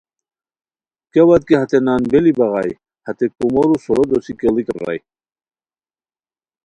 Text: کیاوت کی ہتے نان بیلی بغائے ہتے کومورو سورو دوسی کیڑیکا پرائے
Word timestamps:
کیاوت 1.11 1.41
کی 1.47 1.53
ہتے 1.61 1.79
نان 1.85 2.01
بیلی 2.11 2.33
بغائے 2.39 2.71
ہتے 3.05 3.25
کومورو 3.35 3.75
سورو 3.83 4.03
دوسی 4.09 4.33
کیڑیکا 4.39 4.73
پرائے 4.77 4.99